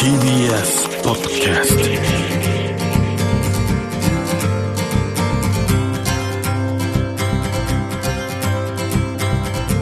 [0.00, 1.82] TBS ポッドキャスト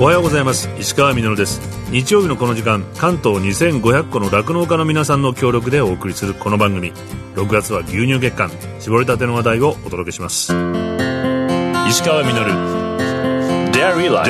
[0.00, 0.68] おはようございます。
[0.76, 1.60] 石川みのるです。
[1.92, 6.92] 日曜日のこの時間関東2500個の酪農家の皆さんの協力でお送りするこの番組。
[7.37, 8.50] 6月は牛乳月間。
[8.80, 10.53] 絞りたての話題をお届けします。
[11.88, 12.50] 石川みのる。
[13.71, 14.28] Dairy Life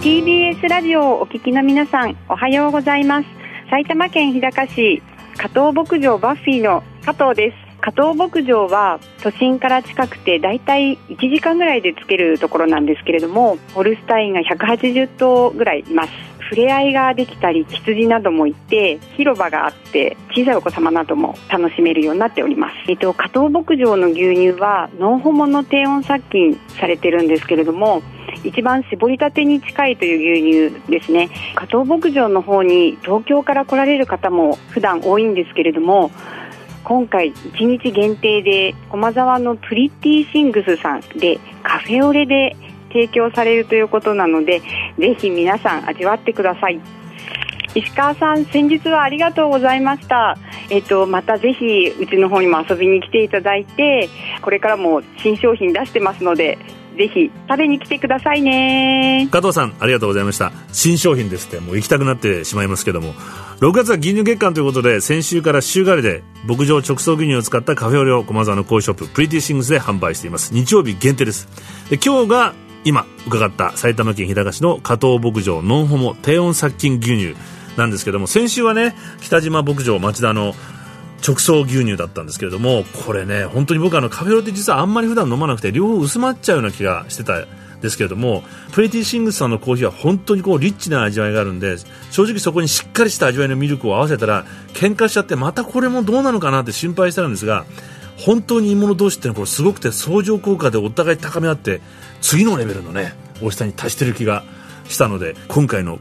[0.00, 3.43] TBS ラジオをお聞きの皆さんおはようございます
[3.74, 5.02] 埼玉県日高市
[5.36, 7.56] 加藤牧場バッフィーの加藤です。
[7.80, 16.10] 加藤牧場は都心から近くて大体1時間ぐらいで着けるところなんですけれどもホルスタインが180頭ぐらいいます。
[16.50, 28.02] 触れ合いができたり羊などもいて広場があって小さいお子様なども楽しめるようになっております、えっと、加藤牧場の牛乳はノンホモの低温殺菌されてるんですけれども
[28.42, 31.30] 一番絞りたてに近いという牛乳ですね。
[31.54, 36.10] 加藤牧場の方に東京から来られる方も普段多いんですけれども
[36.84, 42.56] 今回1日限定で駒沢のプリティシングスさんでカフェオレで
[42.94, 44.62] 提供されるということなので
[44.96, 46.80] ぜひ皆さん味わってください。
[47.74, 50.38] 石川さん先日はありがとうございました。
[50.70, 54.08] えっとまたぜひうちの方にも遊びに来ていただいて
[54.40, 56.56] これからも新商品出してますので
[56.96, 59.28] ぜひ食べに来てくださいね。
[59.32, 60.52] 加藤さんありがとうございました。
[60.72, 63.14] 新商品ですってもう行きたくなってしまいますけども。
[63.60, 70.52] 6月は牛乳月間ということで先週から週替わりで牧場直送牛乳を使ったカフェオレを駒沢のコーヒーショッププリティシングスで販売しています。
[70.54, 71.48] 日曜日限定です。
[71.90, 77.36] で今日が今伺った埼玉県日高市の加藤牧場ノンホモ低温殺菌牛乳
[77.76, 80.54] なんですけども先週はね北島牧場町田の
[81.26, 87.46] 直送牛乳だったんですけれどもこれね本当に僕あのカフェオレって実はあんまり普段飲まなくて両方薄まっちゃうような気がしてたん
[87.80, 91.76] ですけれどもプレティシングスさんのコーヒーは本当にこうリッチな味わいがあるんで
[92.10, 97.64] 正直そこにしっかりした味わいのミルクを合わせたら喧嘩しちゃってまたこれもどうなのかなって心配してたんですが
[98.18, 101.80] 本当にいもの同士ってのはこれすごくて相乗効果でお互い高め合って
[102.20, 104.44] 次のレベルのね美味しさに達してる気が
[104.88, 105.98] したので今回の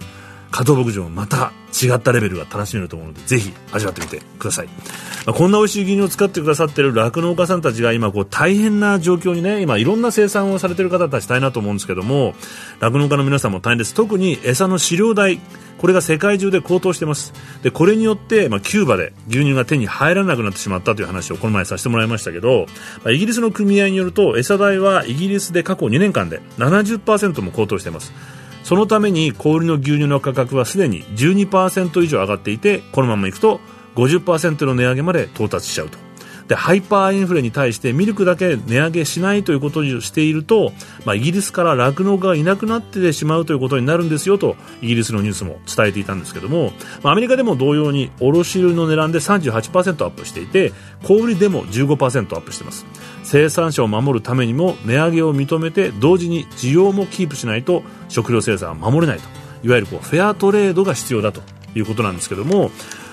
[0.53, 4.73] 加藤牧場もまた違ったレベルが楽しめると思うのでぜひ味わってみてください、ま
[5.27, 12.35] あ、こんな美味しい牛乳を使ってくださっている酪農家さんたちが今こう大変な状況にね今いろんな生産をされている方たち大変だと思うんですけども
[12.79, 13.95] 酪農家の皆さんも大変です。
[13.95, 15.39] 特に餌の飼料代
[15.79, 17.33] これが世界中で高騰してます。
[17.63, 22.67] でこれによって、まあ、キューバで牛乳が手に入らなくなってしまったという話をこの前させてもらいましたけど、
[23.03, 28.13] まあ、イギリスの組合によると餌代はイギリスで過去2年間で70%も高騰しています。
[28.63, 33.59] そのために小売りの牛乳の価格はすでに12%以上上がっていてこのままいくと
[33.95, 35.97] 50%の値上げまで到達しちゃうと。
[36.53, 40.71] でハイパーインフレに対してミルクだけ値上げしないということをしていると、
[41.03, 46.71] まあ、イギリスから酪農家がいなくなってしまうということになるんですよとイギリスのニュースも伝えていたんですけども、
[47.01, 52.85] まあ、アメリカでも同様に卸売の値段で38%アップしていて小売でも15%アップしています。
[53.23, 59.23] 生産者を守るためにも値上げを認めて同時に需要もキープしないと食料生産は守れないと。
[59.63, 61.41] いわゆるこうフェアトレードが必要だと
[61.73, 62.69] いうことなんですけども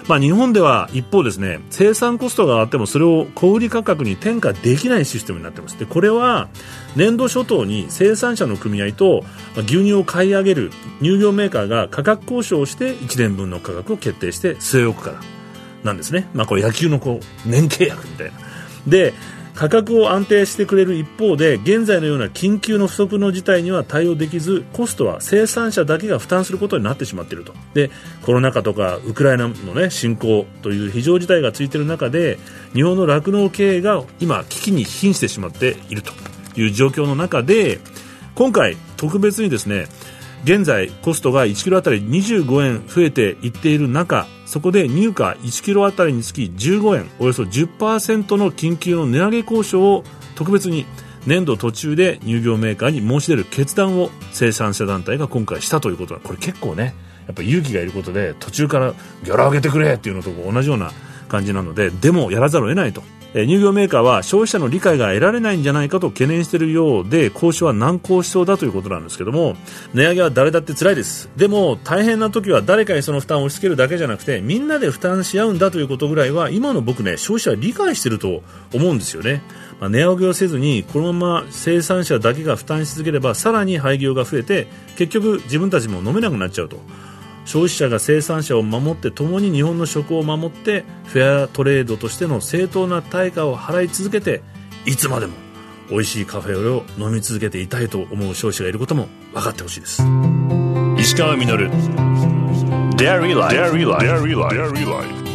[0.08, 5.78] まあ、日本では一方ですね生産コストが上がってもそれを小売価格に転嫁できないシステムになってます。
[5.78, 6.48] でこれは
[6.96, 9.24] 年度初頭に生産者の組合と
[9.56, 15.20] 牛乳を買い上げる乳業メーカーが価格交渉をして1年分の価格を決定して据え置くから
[15.84, 18.32] なんですね、まあ、これ野球のこう年契約みたいな。
[18.86, 19.14] で
[19.60, 27.52] 価格を安定してくれる一方で現在のような緊急の不足の事態には対応できずコストは生産者だけが負担することになってしまっていると。
[27.74, 27.90] で
[28.24, 32.38] コロナ禍とかウクライナの、ね、侵攻という非常事態が続いている中で
[32.72, 36.12] 日本の酪農経営が今危機に瀕してしまっていると
[36.58, 37.80] いう状況の中で
[38.36, 39.88] 今回、特別にですね
[40.44, 50.02] 現在コストが1キロあたり25円増えていっている中そこで入荷1キロあたりにつき15円およそ10%の緊急の値上げ交渉を
[50.34, 50.86] 特別に
[51.24, 56.96] 年度途中で乳業メーカーに申し出る決断を生産者団体が今回したということはこれ結構ね
[57.28, 60.90] やっぱ勇気がいることで途中からギャラ上げてくれっていうのと同じような
[61.28, 63.04] 感じなのででもやらざるを得ないと。
[63.32, 69.56] え乳業メーカーは消費者の理解が得られないんじゃないかと懸念しているようで交渉は難航しそうだということなんですけども
[69.94, 71.30] 値上げは誰だって辛いです。
[71.36, 78.42] でも大変な時は誰かにその負担を押し付けるだけじゃなくてみんなで負担し合うんだということぐらいは今の僕ね消費者は理解していると
[78.74, 79.42] 思うんですよね、
[79.80, 84.66] まあ、値上げをせずにこのまま生産者だけが負担し続ければさらに廃業が増えて
[84.96, 86.80] 結局自分たちも飲めなくなっちゃうと。
[87.50, 94.40] 消費者が生産者を守って共に日本の食を守ってフェアトレードとしての正当な対価を払い続けて
[94.86, 95.32] いつまでも
[95.90, 100.00] 美味しいカフェオレを飲み続けていたいと思う消費者がいることも分かってほしいです
[100.96, 101.68] 石川稔
[102.96, 103.56] Dairy Life.
[103.56, 104.06] Dairy Life.
[104.06, 105.29] Dairy Life.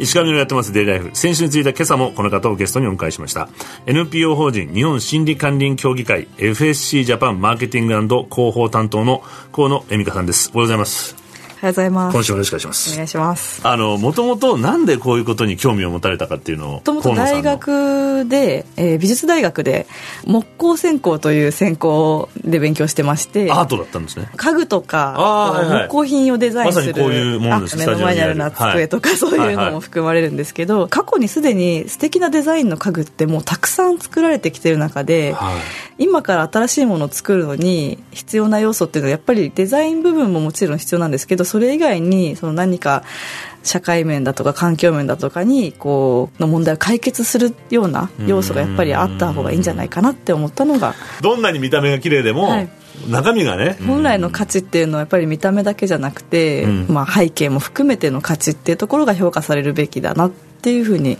[0.00, 1.10] 石上のやってますデイライフ。
[1.14, 3.48] 先週についた今朝もこの方をゲストにお迎えしました。
[3.86, 10.50] NPO 法人日本心理管理協議会 FSC ジャパンマーケティング広報担当の河野恵美香さんです。
[10.54, 11.23] おはようございます。
[11.64, 12.14] おはようございます。
[12.14, 12.92] 今週もよろしくお願いします。
[12.92, 13.60] お願いします。
[13.66, 16.72] あの、もともとなんでこういうことに興味を持たれたかっていうのを。
[16.74, 19.86] もともと大学で、えー、美術大学で
[20.26, 23.50] 木工専攻という専攻で勉強してまして。
[23.50, 24.28] アートだったんですね。
[24.36, 26.86] 家具とか、はいはい、木工品をデザインする。
[26.88, 27.78] まさにこういうものです。
[27.78, 35.56] 目の前にあるな机とか、はい、そういうのも含まれるんですけど、はいはい、過去にすでに素敵なデザインの家具ってもうたくさん作られてきてる中で、は
[35.98, 43.04] い、今から新しいものを作るのに必要な要素っていうのはやっぱりデザイン部分ももちろん必要なんですけど、それ以外にその何か
[43.62, 50.96] 社会面だとか環境面だとかにこうの問題を解決するような要素がやっぱりあった方がいいんじゃないかなって思ったのが。
[51.20, 52.68] どんなに見た目が綺麗でも、はい、
[53.08, 53.76] 中身がね。
[53.86, 61.18] 本来の価値っていうのはやっぱり見た目だけじゃなくて、うん、まあ、背景も含めての価値っていうところが評価されるべきだなってっていうふうに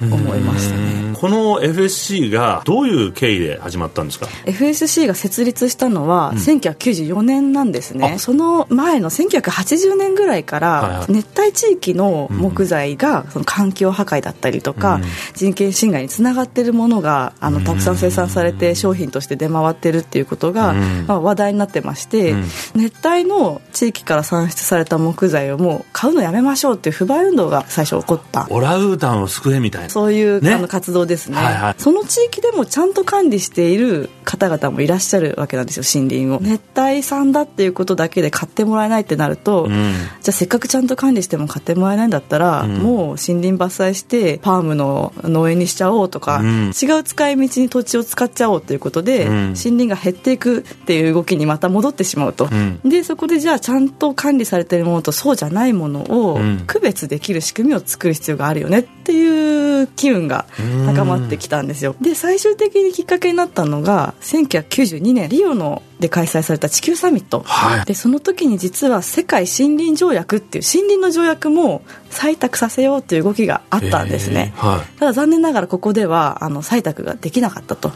[0.00, 1.14] 思いましたね。
[1.20, 15.00] この FSC がどういう経緯で始まったんですか？FSC が設立したのは1994年なんですね、うん、その前の1980年ぐらいから熱帯地域の木材がその環境破壊だったりとか、
[15.34, 20.72] 人権侵害につながっているものがあのたくさん生産されて商品として出回ってるっていうことが、
[21.06, 22.34] まあ、話題になってまして、
[22.74, 28.46] 熱帯の地域から産出された木材をもう買うのやめましょうっていう不買運動が最初起こった。
[28.48, 29.90] オラウータンを救えみたいな。
[29.90, 36.40] そういう、ね、あの活動ですね、はいはい、その地域でもちゃんと管理している方々もいらっしゃるわけなんですよ森林を。
[36.40, 39.80] 熱帯産だっていうことだけで買ってもらえないってなると、うん、じゃ
[40.28, 52.48] あせっかくちゃんと管理しても買ってもらえないんだったら、うん、もう森林伐採してパームの農園にしちゃおうとか、うん、違う使い道に土地を使っちゃおうということで、森林が減っていくっていう動きにまた戻ってしまうと、
[52.84, 60.46] でそこでじゃあちゃんと管理されているものとそうじゃないものを区別できる仕組みを作る必要があるよねっていう機運が
[60.84, 61.94] 高まってきたんですよ。
[62.00, 71.82] で最終的にきっかけになったのが1992年リオので開催された地球サミット、はい、でその時に実は世界森林条約っていう森林の条約も
[72.16, 77.92] 採択させようという動きがあったんですね、はい、ただ残念ながらここではあの採択ができなかったと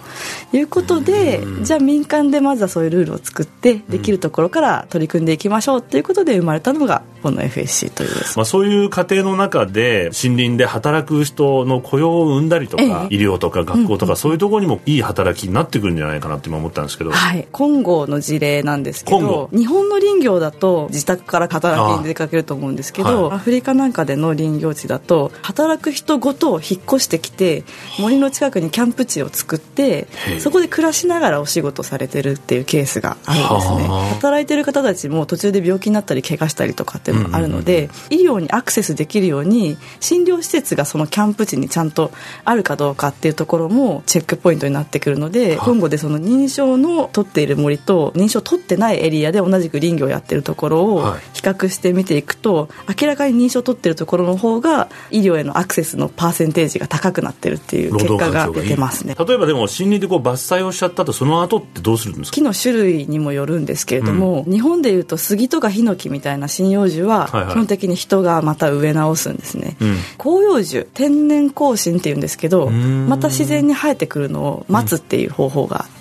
[0.52, 27.64] いうことでじゃあ民間でまずはそういうルールを作ってできるところから取り組んでいきましょうということで生まれたのがこの FSC というまあ、そういう過程の中で森林で働く人の雇用を生んだりとか、医療とか学校とか、そういうところにもいい働きになってくるんじゃないかなって今思ったんですけど、はい、今後の事例なんですけど日本の林業だと自宅から働きに出かけると思うんですけど、はい、アフリカなんかでの林業地だと働く人ごと引っ越してきて
[27.98, 30.06] 森の近くにキャンプ地を作って
[30.38, 33.88] そこで暮らしながらお仕事されてるっていうケースがあるんですね。
[34.14, 42.12] 働いてる方たちも途中で病気になったり怪我したりとかっていうのもあるので、うん医療にアクセスできるように診療施設がそのキャンプ地にちゃんと
[42.44, 52.68] あるかどうかっていうところもチェックポイントになってくるので今後でその認証の取っている森と認証取ってないエリアで同じく林業やってるところを比較して見ていくと
[53.00, 59.14] 明らかに認証取ってるところの方が医療へのアクセスのパーセンテージが高くなってるっていう結果が出てますね。
[59.18, 62.34] 例えばでも森林でこう伐採をしちゃったとその後ってどうするんですか？
[62.34, 75.99] 木の種類にもよるんですけれども、うん、日本でいうと杉とかヒノキみたいな針葉樹は基本的に人がまた植え直すんですね、うん、広葉樹天然更新っていうんですけどまた自然に生えてくるのを待つっていう方法があって、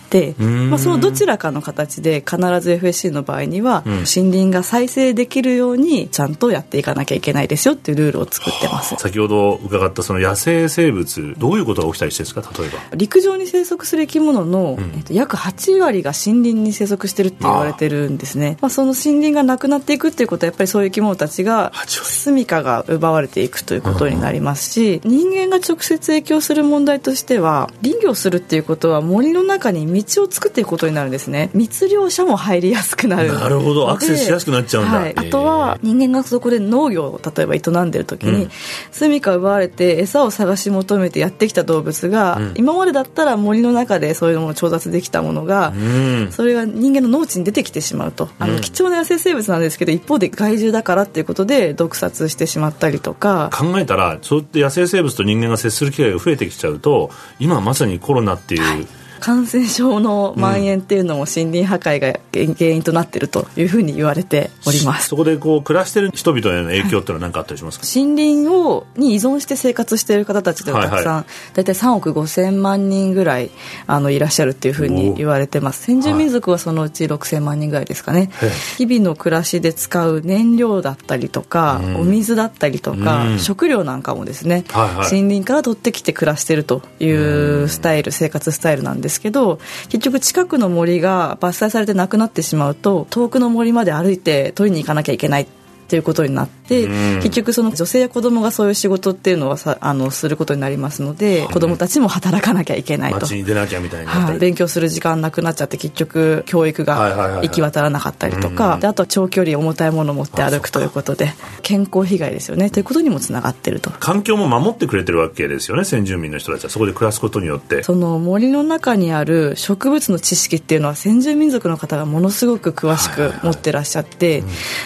[0.69, 8.95] まあ、そのどちらかの形で必ず FSC の場合には、森林が再生できるようにちゃんとやっていかなきゃいけないですよっていうルールを作ってます。
[8.97, 12.61] 先ほど伺ったその野生生物どういうことが起きたりしてるんですか？
[12.61, 12.79] 例えば。
[12.95, 18.57] 陸上に生息する生き物の、うん、えっと、約8割が森林に生息してるって言われてるんですね。
[18.61, 31.49] まあ、その森林がなくなっていくっていうことはやっぱりそういう生き物たちが住みかが奪われていくということになりますし、人間が直接影響する問題としては林業するっていうことは森の中に道を作っていくことになるんですね。
[31.53, 33.33] 密漁者も入りやすくなる。
[33.33, 33.89] なるほど。
[33.89, 38.51] アクセスしやすくなっちゃうんだ、はい、あとは人間がそこで農業を例えば営んでる時に、うん、
[38.91, 48.29] 住処奪われて餌を探し求めてやってきた動物が、うん、今までだったら森の中でそういうのを調達できたものが、うん、それが人間の農地に出てきてしまうと。
[48.39, 53.49] あの貴重な野生生物なんですけど一方で害獣だからっていうことで毒殺してしまったりとか。
[53.53, 65.09] 考えたらそうやって野生生物と人間が接する機会が増えてきちゃうと今まさにコロナっていう、はい感染症の蔓延っていうのも森林破壊が原因となっているというふうに言われております。
[65.09, 73.51] そこでこう暮らしてる人々への影響っていうのは何かあったりしますか、はい、森林をに依存して生活している方たちではたくさん、はいはい、大体3億5千万人ぐらい
[73.87, 75.83] あのいらっしゃるっていうふうに言われてます。
[75.83, 95.47] 先住民族はそのうち6千万人ぐらいですかね、はい、日々の暮らしで使う燃料だったりとか、お水だったりとか、食料なんかもですね、はいはい、森林から取ってきて暮らしてるというスタイル生活スタイルなんですけど結局近くの森が伐採されてなくなってしまうと遠くの森まで歩いて取りに行かなきゃいけないっ
[95.87, 103.21] ていうことになって、結局その女性や子供がそういう仕事っていうのはさあのすることになりますので、子供たちも働かなきゃいけないと。
[103.21, 111.33] 街に出なきゃみたいな、はい、勉強する時間なくなっちゃって結局教育が行き渡らなかったりとか、であと長距離重たいものを持って歩くということで
[111.63, 112.69] 健康被害ですよね。
[112.69, 113.91] ということにもつながってると。
[113.91, 116.69] 環境も守ってくれてるわけですよね先住民の人たちは。
[116.69, 117.83] そこで暮らすことによって。
[117.83, 124.43] その森の中にある植物の知識っていうのは先住民族の方がものすごく詳しく持ってらっしゃって、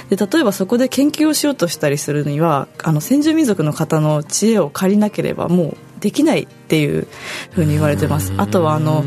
[0.09, 7.07] で例えばそこで研究をしようとしたりするにはあの先住民族の方の知恵を借りなければもうできないっていう
[7.51, 8.33] ふうに言われてます。
[8.35, 9.05] あとはあの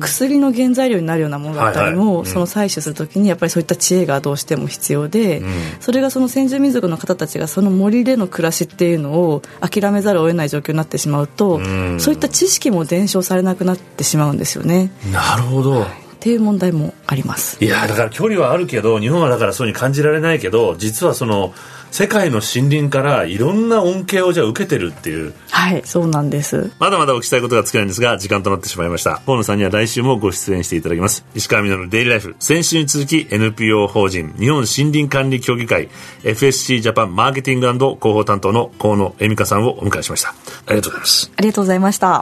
[0.00, 14.90] 薬の原材料になるようなものだったりも、はいはい、その採取するときにやっぱりそういった知恵がどうしても必要で、うん、それがその先住民族の方たちがその森での暮らしっていうのを諦めざるを得ない状況になってしまうと、うん、そういった知識も伝承されなくなってしまうんですよね。
[15.12, 17.64] なるほど、はいっていう問題もあります。
[17.64, 21.54] いやだから距離はあるけど日本はだからそういうふうに感じられないけど実はその
[21.90, 25.34] 世界の森林からいろんな恩恵をじゃあ受けてるっていう。
[25.50, 26.72] はいそうなんです。
[26.78, 29.20] まだまだお聞きしたいことが尽きないんですが時間となってしまいました。
[29.26, 31.24] 河野さんには来週もご出演していただきます。
[31.34, 32.36] 石川稔デイリーライフ。
[32.38, 35.88] 先週に続き NPO 法人日本森林管理協議会
[36.22, 40.30] FSC ジャパンマーケティング広報担当の河野恵美香さんをお迎えしました。
[40.66, 41.32] ありがとうございます。
[41.36, 42.20] ありがとうございました。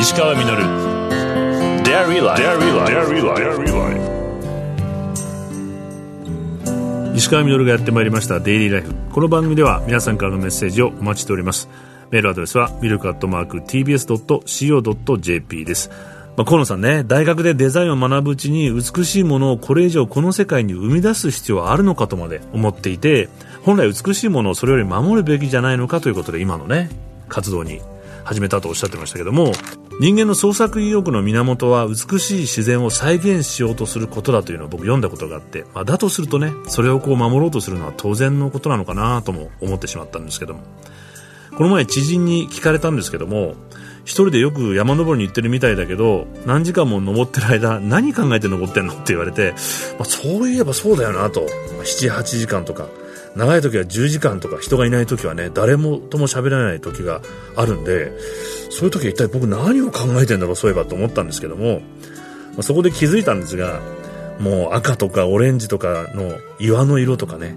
[0.00, 0.98] 石川稔
[1.82, 2.42] Dairy Life.
[2.42, 2.92] Dairy Life.
[2.92, 4.17] Dairy Life.
[7.18, 8.94] 石川みがやってまいりましたデイリーライフ。
[9.12, 11.68] この番組では皆さんからのメッセージをお待ちしております。
[12.12, 15.90] メールアドレスはミルクアットマーク TBS.CO.JP です。
[16.36, 23.28] まあ、河野さんね大学でデザインを学ぶうちに美しいものをこれ以上この世界に生み出す必要はあるのかとまで思っていて
[23.64, 26.88] 本来美しいものをそれより守るべきじゃないのかということで今のね
[27.28, 27.80] 活動に
[28.28, 29.52] 始めたとおっしゃってましたけども
[30.00, 40.60] 人間の創作意欲の源は美しい自然を再現しようとすることだというのを僕読んだことがあって、まあ、だとするとねそれをこう守ろうとするのは当然のことなのかなとも思ってしまったんですけども。
[41.56, 43.56] この前知人に聞かれたんですけども
[44.04, 49.54] 一人でよく山登りに行ってるみたいだけど何時間も登ってる間何考えて登ってんのって言われて、
[49.98, 51.46] まあ、そういえばそうだよなと。
[51.82, 52.86] 78時間とか。
[53.36, 57.20] 長い時は10時間とか人がいない時はね誰もとも喋らない時が
[57.56, 58.12] あるんで
[58.70, 61.80] そういう時は一体僕何を考えてんだろうそういえばと思ったんですけども、
[62.52, 63.80] まあ、そこで気づいたんですが
[64.40, 67.56] もう赤とかオレンジとかの岩の色とかね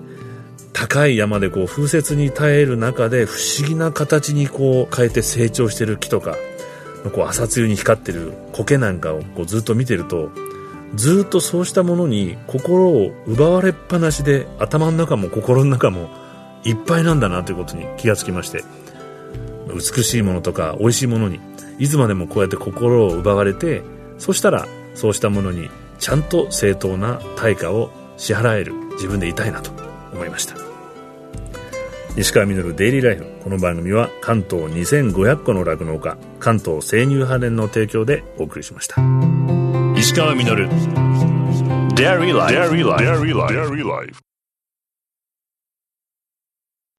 [0.74, 6.38] 高い山でこう風雪に耐える中で不思議な形にこう変えて成長してる木とか
[7.10, 10.32] こう朝露に光ってる苔なんかをこうずっと見てると
[10.96, 16.10] ずっとそうしたものに心を奪われっぱなしで頭の中も心の中も
[16.64, 18.64] いっぱいなんだなということに気がつきまして
[19.74, 21.40] 美しいものとか美味しいものに
[21.80, 23.82] いつまでもこうやって心を奪われて
[24.18, 25.70] そしたらそうしたものに
[26.00, 29.72] ちゃんと正当な対価を支払える自分でいたいなと
[30.14, 30.56] 思いました
[32.16, 39.31] 西川稔デイリーライフこの番組は関東2500個の酪農家関東生乳派連の提供でお送りしました。
[40.11, 40.69] 石川稔
[41.95, 42.55] Dairy Life.
[42.55, 43.05] Dairy Life.
[43.55, 44.21] Dairy Life.